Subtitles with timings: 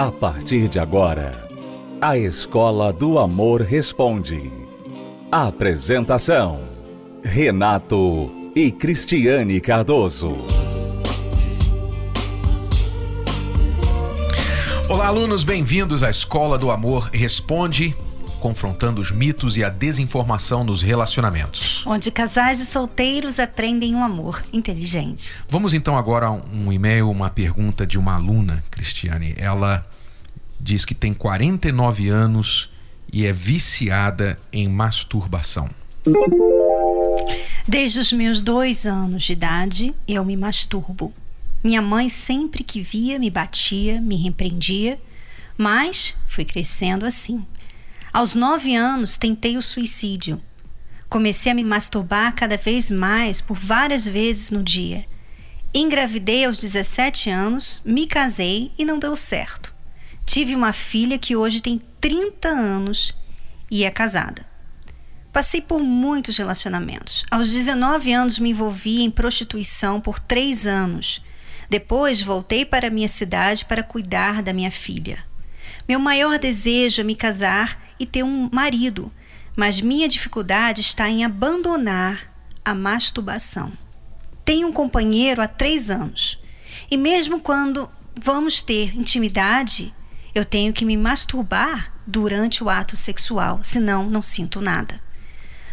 [0.00, 1.46] A partir de agora,
[2.00, 4.50] a Escola do Amor Responde.
[5.30, 6.62] Apresentação:
[7.22, 10.38] Renato e Cristiane Cardoso.
[14.88, 17.94] Olá, alunos, bem-vindos à Escola do Amor Responde,
[18.40, 21.84] confrontando os mitos e a desinformação nos relacionamentos.
[21.86, 25.34] Onde casais e solteiros aprendem um amor inteligente.
[25.46, 29.34] Vamos então agora a um e-mail, uma pergunta de uma aluna, Cristiane.
[29.36, 29.89] Ela
[30.60, 32.70] diz que tem 49 anos
[33.12, 35.68] e é viciada em masturbação.
[37.66, 41.12] Desde os meus dois anos de idade, eu me masturbo.
[41.62, 45.00] Minha mãe, sempre que via, me batia, me repreendia,
[45.58, 47.44] mas fui crescendo assim.
[48.12, 50.40] Aos nove anos, tentei o suicídio.
[51.08, 55.04] Comecei a me masturbar cada vez mais, por várias vezes no dia.
[55.74, 59.72] Engravidei aos 17 anos, me casei e não deu certo.
[60.30, 63.12] Tive uma filha que hoje tem 30 anos
[63.68, 64.46] e é casada.
[65.32, 67.24] Passei por muitos relacionamentos.
[67.28, 71.20] Aos 19 anos, me envolvi em prostituição por três anos.
[71.68, 75.24] Depois, voltei para minha cidade para cuidar da minha filha.
[75.88, 79.12] Meu maior desejo é me casar e ter um marido,
[79.56, 82.32] mas minha dificuldade está em abandonar
[82.64, 83.72] a masturbação.
[84.44, 86.38] Tenho um companheiro há três anos
[86.88, 89.92] e, mesmo quando vamos ter intimidade,
[90.34, 95.00] eu tenho que me masturbar durante o ato sexual, senão não sinto nada.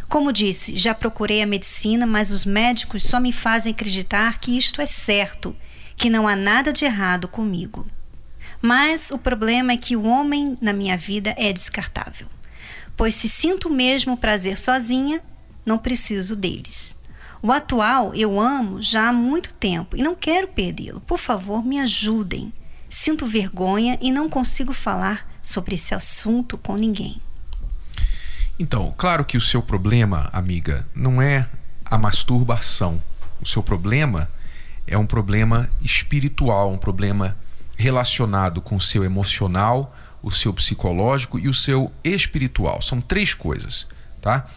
[0.10, 4.82] Como disse, já procurei a medicina, mas os médicos só me fazem acreditar que isto
[4.82, 5.56] é certo,
[5.96, 7.86] que não há nada de errado comigo.
[8.62, 12.28] Mas o problema é que o homem na minha vida é descartável,
[12.96, 15.22] pois se sinto mesmo prazer sozinha,
[15.66, 16.96] não preciso deles.
[17.42, 21.02] O atual eu amo já há muito tempo e não quero perdê-lo.
[21.02, 22.52] Por favor, me ajudem.
[22.90, 27.22] Sinto vergonha e não consigo falar sobre esse assunto com ninguém.
[28.60, 31.48] Então, claro que o seu problema, amiga, não é
[31.86, 33.02] a masturbação.
[33.42, 34.30] O seu problema
[34.88, 37.38] é um problema espiritual, um problema
[37.78, 42.82] relacionado com o seu emocional, o seu psicológico e o seu espiritual.
[42.82, 43.88] São três coisas,
[44.22, 44.48] tá?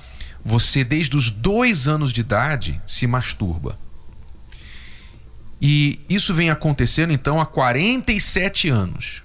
[0.42, 3.78] Você, desde os dois anos de idade, se masturba.
[5.60, 9.22] E isso vem acontecendo então há 47 anos.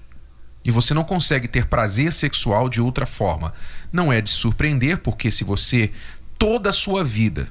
[0.63, 3.53] E você não consegue ter prazer sexual de outra forma.
[3.93, 5.91] Não é de surpreender, porque se você
[6.37, 7.47] toda a sua vida,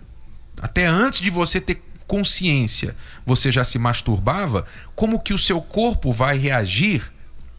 [0.60, 2.94] até antes de você ter consciência,
[3.24, 7.10] você já se masturbava, como que o seu corpo vai reagir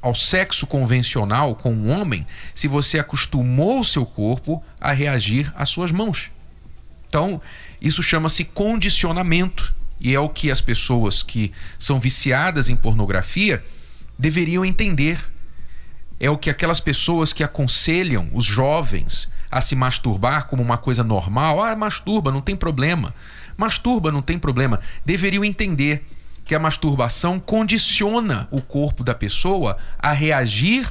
[0.02, 5.70] ao sexo convencional com um homem se você acostumou o seu corpo a reagir às
[5.70, 6.32] suas mãos?
[7.10, 7.42] Então,
[7.82, 9.74] isso chama-se condicionamento.
[10.00, 13.64] E é o que as pessoas que são viciadas em pornografia
[14.18, 15.24] deveriam entender.
[16.20, 21.04] É o que aquelas pessoas que aconselham os jovens a se masturbar como uma coisa
[21.04, 23.14] normal, ah, masturba, não tem problema.
[23.58, 24.80] Masturba, não tem problema.
[25.06, 26.06] Deveriam entender
[26.44, 30.88] que a masturbação condiciona o corpo da pessoa a reagir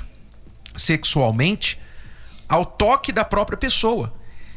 [0.77, 1.79] sexualmente
[2.49, 4.13] ao toque da própria pessoa.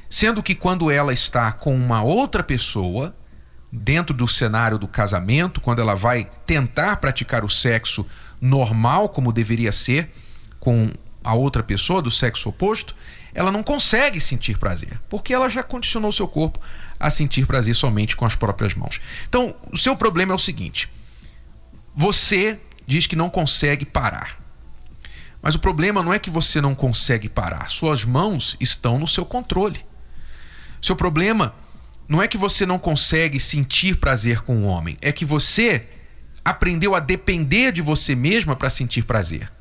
[0.10, 3.16] Sendo que quando ela está com uma outra pessoa,
[3.78, 8.06] dentro do cenário do casamento, quando ela vai tentar praticar o sexo
[8.42, 10.12] normal, como deveria ser,
[10.60, 10.90] com
[11.24, 12.96] a outra pessoa do sexo oposto,
[13.34, 16.60] ela não consegue sentir prazer, porque ela já condicionou seu corpo
[17.00, 19.00] a sentir prazer somente com as próprias mãos.
[19.28, 20.90] Então, o seu problema é o seguinte:
[21.96, 24.40] você diz que não consegue parar.
[25.42, 29.24] Mas o problema não é que você não consegue parar, suas mãos estão no seu
[29.24, 29.86] controle.
[30.82, 31.54] Seu problema
[32.08, 35.88] não é que você não consegue sentir prazer com o homem, é que você
[36.44, 39.52] aprendeu a depender de você mesma para sentir prazer.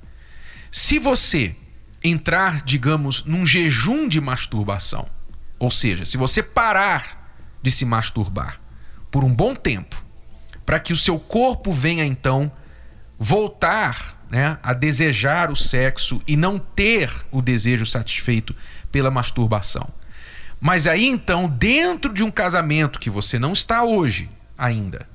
[0.71, 1.57] Se você
[2.03, 5.09] entrar, digamos, num jejum de masturbação,
[5.59, 8.61] ou seja, se você parar de se masturbar
[9.11, 10.05] por um bom tempo,
[10.65, 12.53] para que o seu corpo venha então
[13.19, 18.55] voltar né, a desejar o sexo e não ter o desejo satisfeito
[18.93, 19.89] pela masturbação.
[20.61, 25.07] Mas aí então, dentro de um casamento que você não está hoje ainda,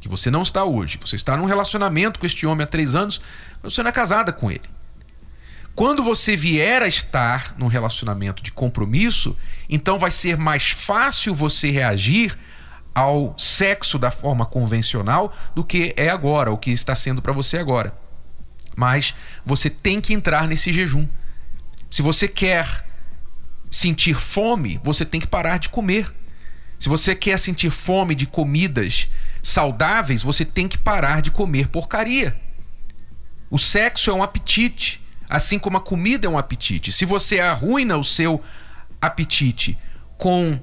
[0.00, 3.20] que você não está hoje, você está num relacionamento com este homem há três anos,
[3.62, 4.74] mas você não é casada com ele.
[5.74, 9.36] Quando você vier a estar num relacionamento de compromisso,
[9.68, 12.38] então vai ser mais fácil você reagir
[12.94, 17.58] ao sexo da forma convencional do que é agora, o que está sendo para você
[17.58, 17.92] agora.
[18.76, 19.14] Mas
[19.44, 21.08] você tem que entrar nesse jejum.
[21.90, 22.83] Se você quer
[23.74, 26.08] sentir fome, você tem que parar de comer.
[26.78, 29.08] Se você quer sentir fome de comidas
[29.42, 32.40] saudáveis, você tem que parar de comer porcaria.
[33.50, 36.92] O sexo é um apetite, assim como a comida é um apetite.
[36.92, 38.40] Se você arruina o seu
[39.00, 39.76] apetite
[40.16, 40.56] com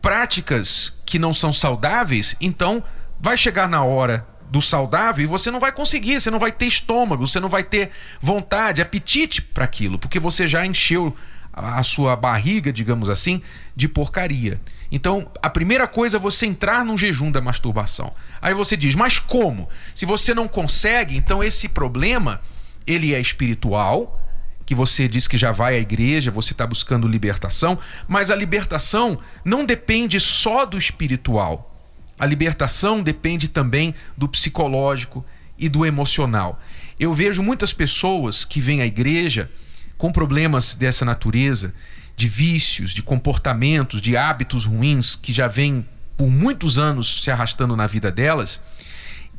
[0.00, 2.84] práticas que não são saudáveis, então
[3.18, 6.66] vai chegar na hora do saudável e você não vai conseguir, você não vai ter
[6.66, 7.90] estômago, você não vai ter
[8.20, 11.16] vontade, apetite para aquilo, porque você já encheu
[11.54, 13.40] a sua barriga, digamos assim,
[13.76, 14.60] de porcaria.
[14.90, 18.12] Então, a primeira coisa é você entrar num jejum da masturbação.
[18.42, 19.68] Aí você diz: "Mas como?
[19.94, 22.40] Se você não consegue, então esse problema
[22.86, 24.20] ele é espiritual,
[24.66, 27.78] que você diz que já vai à igreja, você está buscando libertação,
[28.08, 31.70] mas a libertação não depende só do espiritual.
[32.18, 35.24] A libertação depende também do psicológico
[35.58, 36.60] e do emocional.
[36.98, 39.50] Eu vejo muitas pessoas que vêm à igreja
[39.96, 41.72] com problemas dessa natureza,
[42.16, 45.86] de vícios, de comportamentos, de hábitos ruins que já vêm
[46.16, 48.60] por muitos anos se arrastando na vida delas.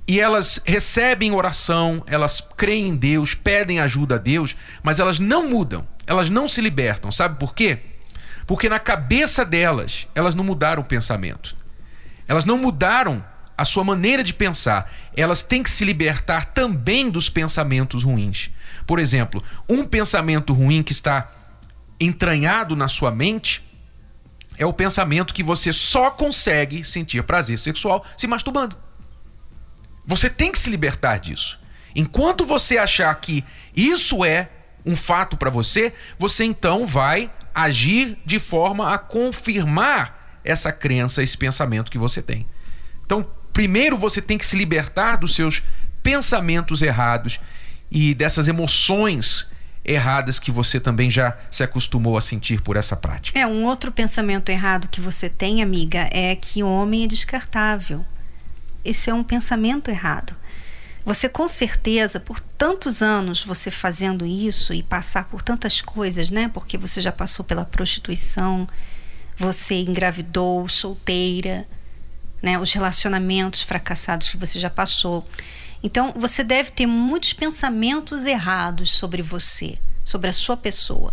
[0.07, 5.50] E elas recebem oração, elas creem em Deus, pedem ajuda a Deus, mas elas não
[5.50, 7.12] mudam, elas não se libertam.
[7.12, 7.80] Sabe por quê?
[8.46, 11.56] Porque na cabeça delas, elas não mudaram o pensamento.
[12.28, 13.24] Elas não mudaram
[13.57, 14.92] a sua maneira de pensar.
[15.16, 18.50] Elas têm que se libertar também dos pensamentos ruins.
[18.86, 21.31] Por exemplo, um pensamento ruim que está
[22.00, 23.63] entranhado na sua mente
[24.57, 28.75] é o pensamento que você só consegue sentir prazer sexual se masturbando.
[30.06, 31.60] Você tem que se libertar disso.
[31.96, 33.44] Enquanto você achar que
[33.75, 34.50] isso é
[34.86, 41.38] um fato para você, você então vai agir de forma a confirmar essa crença, esse
[41.38, 42.46] pensamento que você tem.
[43.06, 43.25] Então,
[43.56, 45.63] primeiro você tem que se libertar dos seus
[46.04, 47.40] pensamentos errados
[47.90, 49.48] e dessas emoções
[49.86, 53.40] erradas que você também já se acostumou a sentir por essa prática.
[53.40, 58.06] É, um outro pensamento errado que você tem, amiga, é que o homem é descartável.
[58.84, 60.36] Esse é um pensamento errado.
[61.06, 66.52] Você com certeza, por tantos anos você fazendo isso e passar por tantas coisas, né?
[66.54, 68.68] Porque você já passou pela prostituição,
[69.38, 71.66] você engravidou, solteira,
[72.45, 72.59] né?
[72.59, 75.27] Os relacionamentos fracassados que você já passou.
[75.81, 81.12] Então, você deve ter muitos pensamentos errados sobre você, sobre a sua pessoa.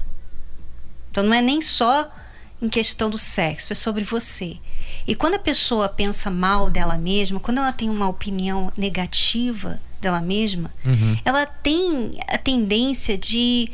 [1.11, 2.13] Então, não é nem só
[2.61, 4.59] em questão do sexo, é sobre você.
[5.07, 10.21] E quando a pessoa pensa mal dela mesma, quando ela tem uma opinião negativa dela
[10.21, 11.17] mesma, uhum.
[11.25, 13.73] ela tem a tendência de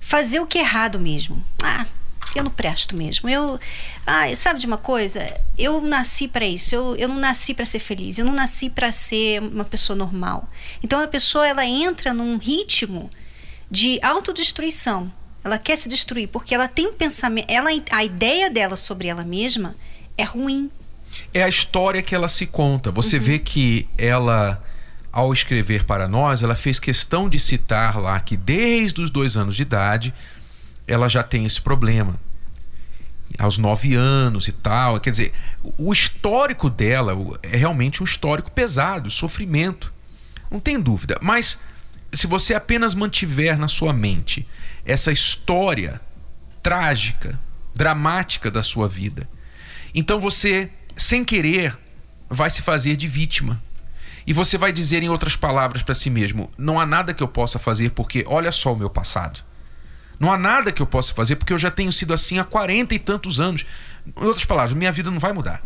[0.00, 1.44] fazer o que é errado mesmo.
[1.62, 1.86] Ah,
[2.34, 3.28] eu não presto mesmo.
[3.28, 3.58] Eu,
[4.06, 5.36] ah, sabe de uma coisa?
[5.58, 6.74] Eu nasci para isso.
[6.74, 8.18] Eu, eu não nasci para ser feliz.
[8.18, 10.48] Eu não nasci para ser uma pessoa normal.
[10.82, 13.10] Então a pessoa ela entra num ritmo
[13.70, 15.12] de autodestruição.
[15.42, 19.24] Ela quer se destruir porque ela tem um pensamento, ela a ideia dela sobre ela
[19.24, 19.74] mesma
[20.18, 20.70] é ruim.
[21.32, 22.90] É a história que ela se conta.
[22.90, 23.22] Você uhum.
[23.22, 24.62] vê que ela
[25.12, 29.56] ao escrever para nós, ela fez questão de citar lá que desde os dois anos
[29.56, 30.14] de idade
[30.90, 32.18] ela já tem esse problema.
[33.38, 34.98] Aos nove anos e tal.
[34.98, 35.32] Quer dizer,
[35.78, 39.92] o histórico dela é realmente um histórico pesado, sofrimento.
[40.50, 41.16] Não tem dúvida.
[41.22, 41.58] Mas
[42.12, 44.46] se você apenas mantiver na sua mente
[44.84, 46.00] essa história
[46.60, 47.38] trágica,
[47.72, 49.28] dramática da sua vida,
[49.94, 51.78] então você, sem querer,
[52.28, 53.62] vai se fazer de vítima.
[54.26, 57.28] E você vai dizer, em outras palavras, para si mesmo: não há nada que eu
[57.28, 59.49] possa fazer porque olha só o meu passado.
[60.20, 62.94] Não há nada que eu possa fazer porque eu já tenho sido assim há 40
[62.94, 63.64] e tantos anos.
[64.06, 65.62] Em outras palavras, minha vida não vai mudar.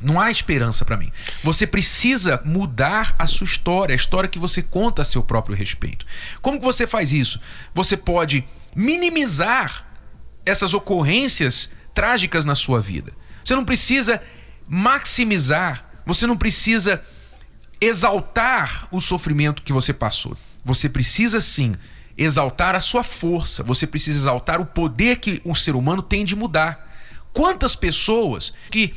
[0.00, 1.10] Não há esperança para mim.
[1.42, 6.06] Você precisa mudar a sua história, a história que você conta a seu próprio respeito.
[6.40, 7.40] Como que você faz isso?
[7.74, 8.44] Você pode
[8.74, 9.84] minimizar
[10.44, 13.12] essas ocorrências trágicas na sua vida.
[13.42, 14.22] Você não precisa
[14.68, 17.02] maximizar, você não precisa
[17.80, 20.36] exaltar o sofrimento que você passou.
[20.64, 21.74] Você precisa sim
[22.16, 26.34] exaltar a sua força, você precisa exaltar o poder que o ser humano tem de
[26.34, 26.94] mudar.
[27.32, 28.94] Quantas pessoas que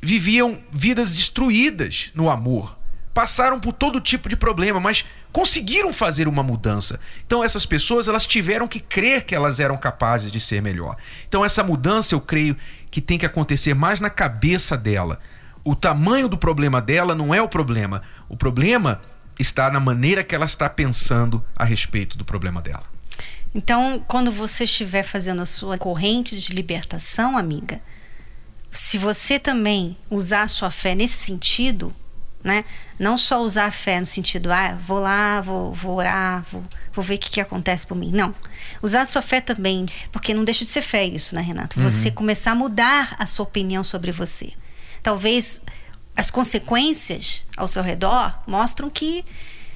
[0.00, 2.76] viviam vidas destruídas no amor,
[3.14, 6.98] passaram por todo tipo de problema, mas conseguiram fazer uma mudança.
[7.26, 10.96] Então essas pessoas elas tiveram que crer que elas eram capazes de ser melhor.
[11.28, 12.56] Então essa mudança eu creio
[12.90, 15.18] que tem que acontecer mais na cabeça dela.
[15.64, 18.02] O tamanho do problema dela não é o problema.
[18.28, 19.00] O problema
[19.38, 22.84] está na maneira que ela está pensando a respeito do problema dela.
[23.54, 27.80] Então, quando você estiver fazendo a sua corrente de libertação, amiga,
[28.70, 31.94] se você também usar a sua fé nesse sentido,
[32.42, 32.64] né?
[32.98, 37.04] Não só usar a fé no sentido, ah, vou lá, vou, vou orar, vou, vou
[37.04, 38.10] ver o que, que acontece por mim.
[38.12, 38.34] Não.
[38.80, 41.78] Usar a sua fé também, porque não deixa de ser fé isso, né, Renato?
[41.78, 41.90] Uhum.
[41.90, 44.52] Você começar a mudar a sua opinião sobre você.
[45.02, 45.60] Talvez
[46.16, 49.24] as consequências ao seu redor mostram que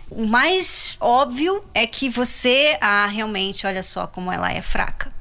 [0.08, 5.12] O mais óbvio é que você, ah, realmente, olha só como ela é fraca.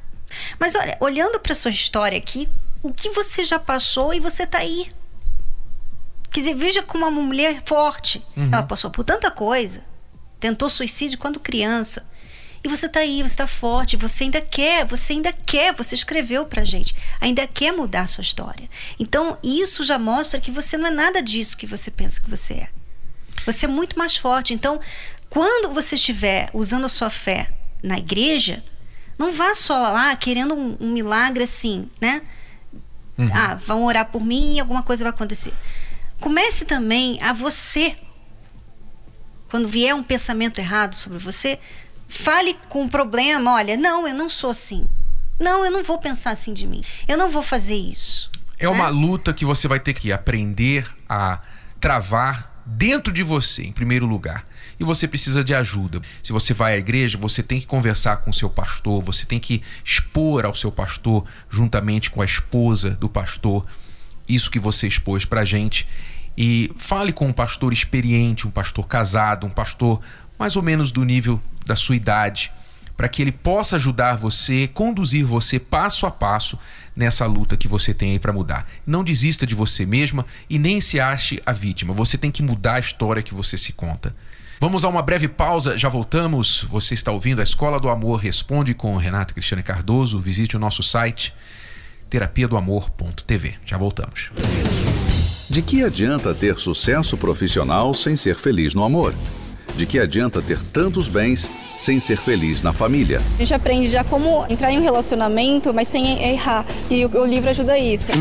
[0.60, 2.48] Mas olha, olhando para sua história aqui,
[2.84, 4.88] o que você já passou e você tá aí.
[6.30, 8.24] Quer dizer, veja como uma mulher forte.
[8.38, 8.50] Uhum.
[8.52, 9.84] Ela passou por tanta coisa.
[10.40, 12.06] Tentou suicídio quando criança.
[12.66, 16.48] E você tá aí, você tá forte, você ainda quer, você ainda quer, você escreveu
[16.48, 18.68] pra gente, ainda quer mudar a sua história.
[19.00, 22.54] Então, isso já mostra que você não é nada disso que você pensa que você
[22.56, 22.70] é.
[23.46, 24.52] Você é muito mais forte.
[24.52, 24.80] Então,
[25.30, 27.52] quando você estiver usando a sua fé
[27.84, 28.64] na igreja,
[29.16, 32.24] não vá só lá querendo um, um milagre assim, né?
[33.16, 33.30] Uhum.
[33.32, 35.54] Ah, vão orar por mim e alguma coisa vai acontecer.
[36.20, 37.96] Comece também a você,
[39.52, 41.60] quando vier um pensamento errado sobre você,
[42.08, 44.88] fale com o problema: olha, não, eu não sou assim.
[45.40, 46.82] Não, eu não vou pensar assim de mim.
[47.08, 48.32] Eu não vou fazer isso.
[48.58, 48.70] É né?
[48.70, 51.40] uma luta que você vai ter que aprender a
[51.80, 54.46] travar dentro de você, em primeiro lugar.
[54.80, 56.02] E você precisa de ajuda.
[56.24, 59.40] Se você vai à igreja, você tem que conversar com o seu pastor, você tem
[59.40, 63.66] que expor ao seu pastor, juntamente com a esposa do pastor,
[64.28, 65.88] isso que você expôs pra gente.
[66.38, 70.02] E fale com um pastor experiente, um pastor casado, um pastor
[70.38, 72.52] mais ou menos do nível da sua idade,
[72.96, 76.58] para que ele possa ajudar você, conduzir você passo a passo
[76.96, 78.68] nessa luta que você tem aí para mudar.
[78.86, 81.94] Não desista de você mesma e nem se ache a vítima.
[81.94, 84.16] Você tem que mudar a história que você se conta.
[84.62, 86.66] Vamos a uma breve pausa, já voltamos.
[86.70, 90.20] Você está ouvindo a Escola do Amor Responde com Renato Cristiane Cardoso.
[90.20, 91.34] Visite o nosso site
[92.10, 93.56] terapia do amor.tv.
[93.66, 94.32] Já voltamos.
[95.50, 99.14] De que adianta ter sucesso profissional sem ser feliz no amor?
[99.78, 103.22] De que adianta ter tantos bens sem ser feliz na família?
[103.36, 106.66] A gente aprende já como entrar em um relacionamento, mas sem errar.
[106.90, 108.12] E o livro ajuda isso.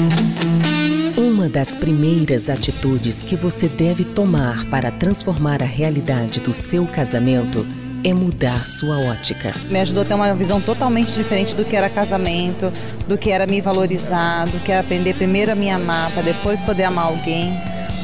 [1.16, 7.64] Uma das primeiras atitudes que você deve tomar para transformar a realidade do seu casamento
[8.02, 9.54] é mudar sua ótica.
[9.70, 12.72] Me ajudou a ter uma visão totalmente diferente do que era casamento,
[13.06, 16.60] do que era me valorizar, do que era aprender primeiro a me amar, para depois
[16.60, 17.54] poder amar alguém.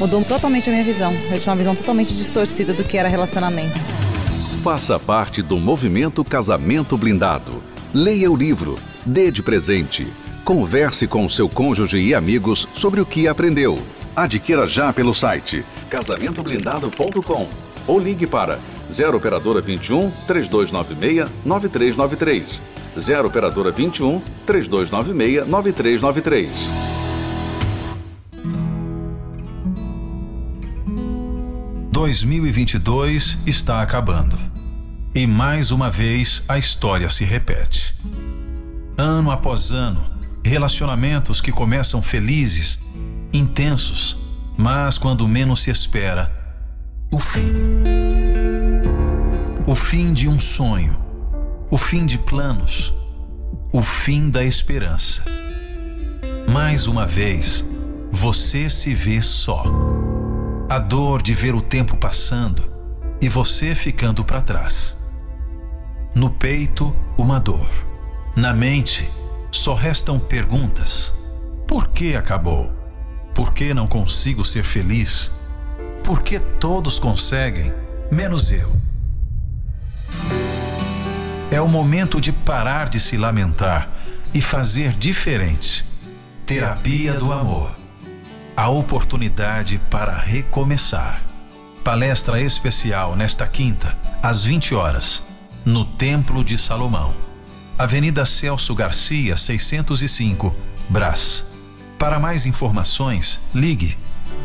[0.01, 1.13] Mudou totalmente a minha visão.
[1.31, 3.79] Eu tinha uma visão totalmente distorcida do que era relacionamento.
[4.63, 7.61] Faça parte do movimento Casamento Blindado.
[7.93, 10.11] Leia o livro, dê de presente.
[10.43, 13.77] Converse com seu cônjuge e amigos sobre o que aprendeu.
[14.15, 17.47] Adquira já pelo site casamentoblindado.com
[17.85, 18.57] ou ligue para
[18.91, 22.59] 0 operadora 21 3296 9393.
[22.99, 26.90] 0 operadora 21 3296 9393.
[32.01, 34.35] Dois mil e vinte e dois está acabando.
[35.13, 37.93] E mais uma vez a história se repete.
[38.97, 40.03] Ano após ano,
[40.43, 42.79] relacionamentos que começam felizes,
[43.31, 44.17] intensos,
[44.57, 46.33] mas quando menos se espera,
[47.11, 47.43] o fim
[49.67, 50.99] o fim de um sonho,
[51.69, 52.91] o fim de planos,
[53.71, 55.23] o fim da esperança.
[56.51, 57.63] Mais uma vez,
[58.09, 60.10] você se vê só.
[60.71, 62.63] A dor de ver o tempo passando
[63.21, 64.97] e você ficando para trás.
[66.15, 67.67] No peito, uma dor.
[68.37, 69.11] Na mente,
[69.51, 71.13] só restam perguntas:
[71.67, 72.71] por que acabou?
[73.35, 75.29] Por que não consigo ser feliz?
[76.05, 77.73] Por que todos conseguem,
[78.09, 78.71] menos eu?
[81.51, 83.91] É o momento de parar de se lamentar
[84.33, 85.85] e fazer diferente.
[86.45, 87.80] Terapia do Amor.
[88.55, 91.21] A oportunidade para recomeçar.
[91.83, 95.23] Palestra especial nesta quinta, às 20 horas,
[95.65, 97.13] no Templo de Salomão.
[97.77, 100.55] Avenida Celso Garcia, 605,
[100.89, 101.45] Brás.
[101.97, 103.97] Para mais informações, ligue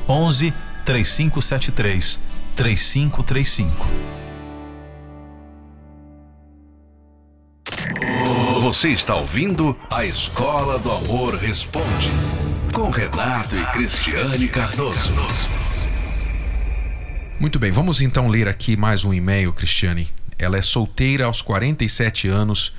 [0.08, 2.18] 11 3573
[2.54, 3.86] 3535.
[8.62, 12.10] Você está ouvindo a Escola do Amor Responde,
[12.76, 15.14] com Renato e Cristiane Cardoso.
[17.40, 20.11] Muito bem, vamos então ler aqui mais um e-mail, Cristiane.
[20.38, 22.75] Ela é solteira aos 47 anos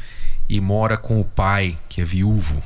[0.48, 2.62] e mora com o pai, que é viúvo.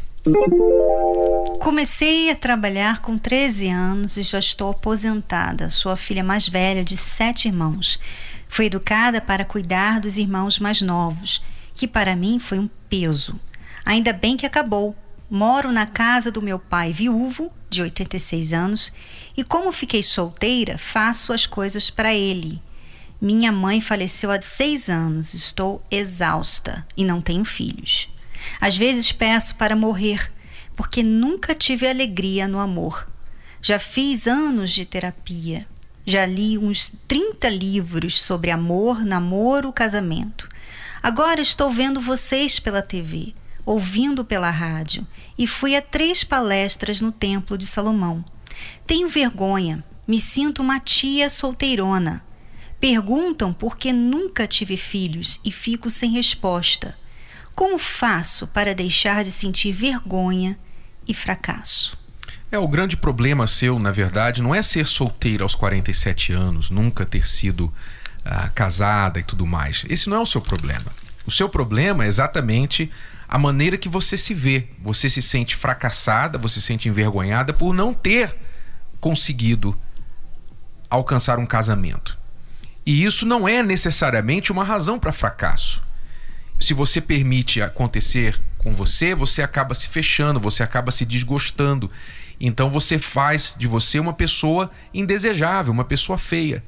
[1.61, 5.69] Comecei a trabalhar com 13 anos e já estou aposentada.
[5.69, 7.97] Sou a filha mais velha de sete irmãos.
[8.49, 11.41] Fui educada para cuidar dos irmãos mais novos
[11.73, 13.39] que para mim foi um peso.
[13.85, 14.93] Ainda bem que acabou.
[15.33, 18.91] Moro na casa do meu pai viúvo, de 86 anos,
[19.37, 22.61] e como fiquei solteira, faço as coisas para ele.
[23.21, 28.09] Minha mãe faleceu há seis anos, estou exausta e não tenho filhos.
[28.59, 30.29] Às vezes peço para morrer,
[30.75, 33.07] porque nunca tive alegria no amor.
[33.61, 35.65] Já fiz anos de terapia.
[36.05, 40.49] Já li uns 30 livros sobre amor, namoro, casamento.
[41.01, 43.33] Agora estou vendo vocês pela TV,
[43.65, 45.05] ouvindo pela rádio
[45.37, 48.23] e fui a três palestras no Templo de Salomão.
[48.85, 52.23] Tenho vergonha, me sinto uma tia solteirona.
[52.79, 56.97] Perguntam por que nunca tive filhos e fico sem resposta.
[57.55, 60.57] Como faço para deixar de sentir vergonha
[61.07, 61.97] e fracasso?
[62.51, 67.05] É, o grande problema seu, na verdade, não é ser solteira aos 47 anos, nunca
[67.05, 67.73] ter sido
[68.25, 69.85] ah, casada e tudo mais.
[69.89, 70.91] Esse não é o seu problema.
[71.25, 72.91] O seu problema é exatamente
[73.31, 74.67] a maneira que você se vê.
[74.83, 78.35] Você se sente fracassada, você se sente envergonhada por não ter
[78.99, 79.79] conseguido
[80.89, 82.19] alcançar um casamento.
[82.85, 85.81] E isso não é necessariamente uma razão para fracasso.
[86.59, 91.89] Se você permite acontecer com você, você acaba se fechando, você acaba se desgostando.
[92.37, 96.61] Então você faz de você uma pessoa indesejável, uma pessoa feia,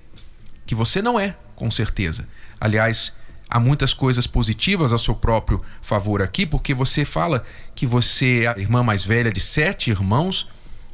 [0.66, 2.26] que você não é, com certeza.
[2.58, 3.14] Aliás,
[3.54, 7.44] há muitas coisas positivas a seu próprio favor aqui, porque você fala
[7.76, 10.50] que você é a irmã mais velha de sete irmãos,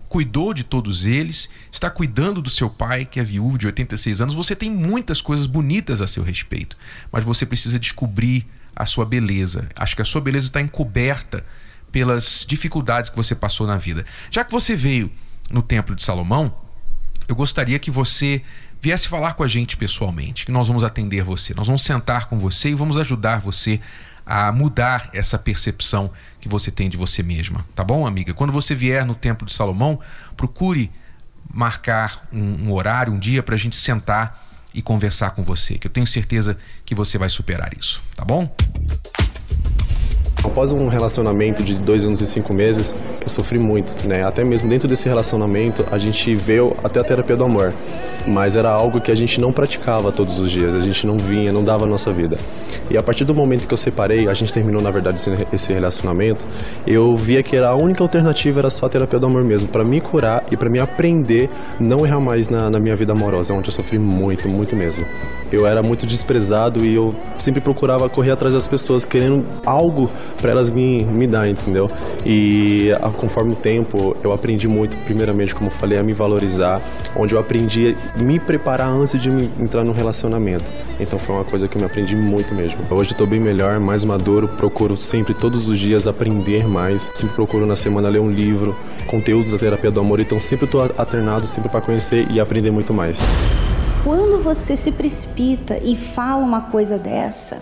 [0.09, 4.33] cuidou de todos eles, está cuidando do seu pai, que é viúvo de 86 anos.
[4.33, 6.75] Você tem muitas coisas bonitas a seu respeito,
[7.09, 9.69] mas você precisa descobrir a sua beleza.
[9.73, 11.45] Acho que a sua beleza está encoberta
[11.93, 14.05] pelas dificuldades que você passou na vida.
[14.29, 15.09] Já que você veio
[15.49, 16.53] no Templo de Salomão,
[17.25, 18.41] eu gostaria que você
[18.81, 21.53] viesse falar com a gente pessoalmente, que nós vamos atender você.
[21.53, 23.79] Nós vamos sentar com você e vamos ajudar você
[24.25, 28.31] a mudar essa percepção que você tem de você mesma, tá bom, amiga?
[28.31, 29.99] Quando você vier no Templo de Salomão,
[30.37, 30.91] procure
[31.51, 35.87] marcar um, um horário, um dia para a gente sentar e conversar com você, que
[35.87, 36.55] eu tenho certeza
[36.85, 38.55] que você vai superar isso, tá bom?
[40.43, 44.23] Após um relacionamento de dois anos e cinco meses, eu sofri muito, né?
[44.23, 47.73] Até mesmo dentro desse relacionamento, a gente veio até a terapia do amor,
[48.25, 51.51] mas era algo que a gente não praticava todos os dias, a gente não vinha,
[51.51, 52.37] não dava a nossa vida.
[52.89, 55.19] E a partir do momento que eu separei, a gente terminou na verdade
[55.53, 56.45] esse relacionamento,
[56.87, 59.83] eu via que era a única alternativa era só a terapia do amor mesmo, para
[59.83, 61.49] me curar e para me aprender
[61.79, 65.05] não errar mais na, na minha vida amorosa, onde eu sofri muito, muito mesmo.
[65.51, 70.09] Eu era muito desprezado e eu sempre procurava correr atrás das pessoas querendo algo
[70.41, 71.87] para elas me, me dar, entendeu?
[72.25, 76.81] E a, conforme o tempo, eu aprendi muito, primeiramente, como falei, a me valorizar,
[77.15, 80.65] onde eu aprendi a me preparar antes de entrar no relacionamento.
[80.99, 82.78] Então foi uma coisa que eu me aprendi muito mesmo.
[82.89, 87.11] Hoje estou bem melhor, mais maduro, procuro sempre, todos os dias, aprender mais.
[87.13, 90.81] Sempre procuro na semana ler um livro, conteúdos da terapia do amor, então sempre estou
[90.97, 93.19] alternado, sempre para conhecer e aprender muito mais.
[94.03, 97.61] Quando você se precipita e fala uma coisa dessa,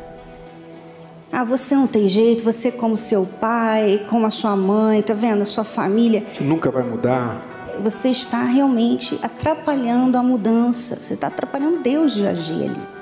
[1.32, 5.42] ah, você não tem jeito, você como seu pai, como a sua mãe, tá vendo?
[5.42, 6.24] A sua família.
[6.40, 7.42] Nunca vai mudar.
[7.82, 10.96] Você está realmente atrapalhando a mudança.
[10.96, 12.97] Você está atrapalhando Deus de agir ali.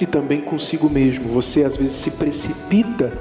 [0.00, 1.32] E também consigo mesmo.
[1.32, 3.12] Você às vezes se precipita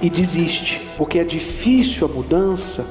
[0.00, 2.84] e desiste, porque é difícil a mudança.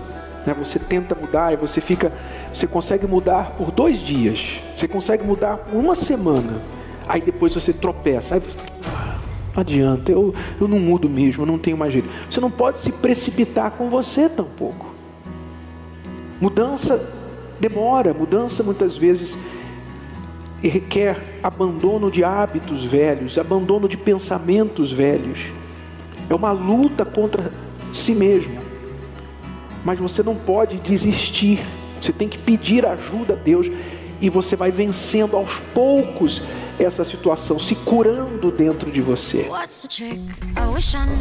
[0.46, 0.56] Né?
[0.58, 2.12] Você tenta mudar e você fica,
[2.54, 6.62] você consegue mudar por dois dias, você consegue mudar por uma semana,
[7.08, 8.36] aí depois você tropeça.
[8.36, 8.42] Aí,
[9.54, 12.08] não adianta, eu, eu não mudo mesmo, eu não tenho mais jeito.
[12.30, 14.88] Você não pode se precipitar com você tampouco.
[16.40, 17.06] Mudança
[17.60, 19.38] demora, mudança muitas vezes
[20.67, 25.52] requer abandono de hábitos velhos, abandono de pensamentos velhos.
[26.30, 27.52] É uma luta contra
[27.91, 28.60] si mesmo.
[29.84, 31.60] Mas você não pode desistir.
[32.00, 33.69] Você tem que pedir ajuda a Deus
[34.21, 36.41] e você vai vencendo aos poucos
[36.80, 39.48] essa situação, se curando dentro de você?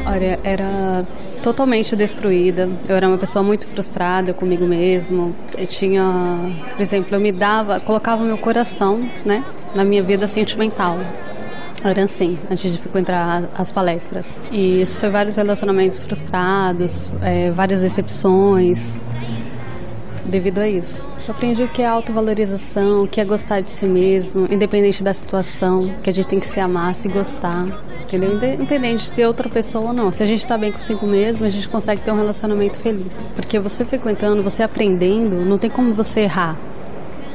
[0.07, 1.05] Olha, era
[1.43, 2.69] totalmente destruída.
[2.89, 5.35] Eu era uma pessoa muito frustrada comigo mesmo.
[5.57, 10.99] Eu tinha, por exemplo, eu me dava, colocava meu coração, né, na minha vida sentimental.
[11.83, 14.39] Era assim, antes de frequentar as palestras.
[14.53, 19.11] E isso foi vários relacionamentos frustrados, é, várias decepções
[20.24, 21.06] devido a isso.
[21.26, 25.14] Eu aprendi o que é autovalorização, o que é gostar de si mesmo, independente da
[25.14, 27.66] situação, que a gente tem que se amar, se gostar,
[28.02, 28.35] entendeu?
[28.35, 30.11] Independente de outra pessoa ou não.
[30.12, 33.33] Se a gente está bem consigo mesmo, a gente consegue ter um relacionamento feliz.
[33.35, 36.59] Porque você frequentando, você aprendendo, não tem como você errar.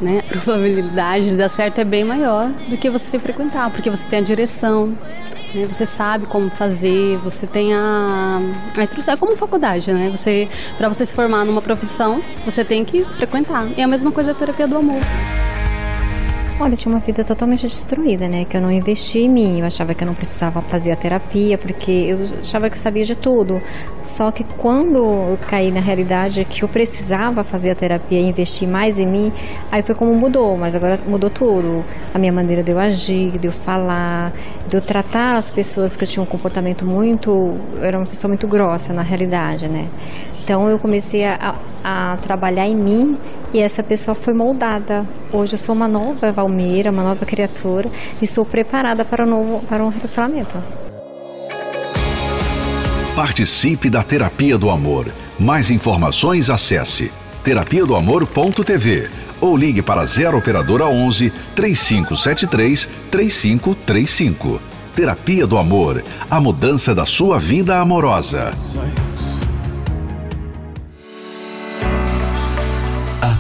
[0.01, 0.21] Né?
[0.29, 4.19] A probabilidade de dar certo é bem maior do que você frequentar, porque você tem
[4.19, 4.97] a direção,
[5.55, 5.65] né?
[5.67, 8.41] Você sabe como fazer, você tem a,
[8.77, 9.13] a instrução.
[9.13, 10.09] É como faculdade, né?
[10.09, 13.67] Você, para você se formar numa profissão, você tem que frequentar.
[13.77, 14.99] E é a mesma coisa da terapia do amor.
[16.57, 18.45] Olha, eu tinha uma vida totalmente destruída, né?
[18.45, 19.59] Que eu não investi em mim.
[19.59, 23.03] Eu achava que eu não precisava fazer a terapia, porque eu achava que eu sabia
[23.03, 23.61] de tudo.
[24.01, 28.69] Só que quando eu caí na realidade que eu precisava fazer a terapia e investir
[28.69, 29.33] mais em mim,
[29.69, 30.55] aí foi como mudou.
[30.55, 31.83] Mas agora mudou tudo.
[32.13, 34.31] A minha maneira de eu agir, de eu falar,
[34.69, 37.31] de eu tratar as pessoas que eu tinha um comportamento muito.
[37.75, 39.89] Eu era uma pessoa muito grossa na realidade, né?
[40.41, 43.17] Então eu comecei a, a, trabalhar em mim
[43.55, 45.07] e essa pessoa foi moldada.
[45.31, 47.89] Hoje eu sou uma nova Valmeira, uma nova criatura
[48.21, 50.61] e sou preparada para um novo para um relacionamento.
[53.15, 55.07] Participe da Terapia do Amor.
[55.39, 57.09] Mais informações acesse
[57.45, 64.59] terapia do amor.tv ou ligue para 0 operadora 11 3573 3535.
[64.93, 68.51] Terapia do Amor, a mudança da sua vida amorosa.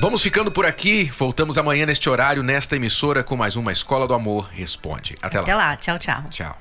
[0.00, 1.10] Vamos ficando por aqui.
[1.16, 5.16] Voltamos amanhã neste horário, nesta emissora, com mais uma Escola do Amor Responde.
[5.22, 5.44] Até lá.
[5.44, 5.76] Até lá.
[5.76, 6.24] Tchau, tchau.
[6.30, 6.58] Tchau.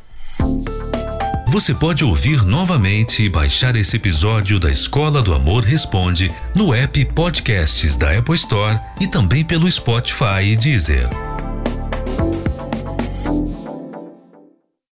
[1.47, 7.05] Você pode ouvir novamente e baixar esse episódio da Escola do Amor Responde no app
[7.13, 11.07] Podcasts da Apple Store e também pelo Spotify e Deezer.